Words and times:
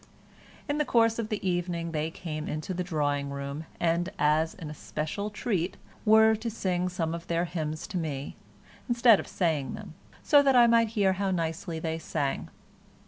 In 0.67 0.79
the 0.79 0.83
course 0.83 1.19
of 1.19 1.29
the 1.29 1.47
evening 1.47 1.91
they 1.91 2.09
came 2.09 2.47
into 2.47 2.73
the 2.73 2.83
drawing 2.83 3.29
room, 3.29 3.67
and, 3.79 4.09
as 4.17 4.55
an 4.55 4.71
especial 4.71 5.29
treat, 5.29 5.77
were 6.05 6.35
to 6.37 6.49
sing 6.49 6.89
some 6.89 7.13
of 7.13 7.27
their 7.27 7.45
hymns 7.45 7.85
to 7.85 7.97
me, 7.99 8.35
instead 8.89 9.19
of 9.19 9.27
saying 9.27 9.75
them, 9.75 9.93
so 10.23 10.41
that 10.41 10.55
I 10.55 10.65
might 10.65 10.87
hear 10.97 11.13
how 11.13 11.29
nicely 11.29 11.77
they 11.77 11.99
sang. 11.99 12.49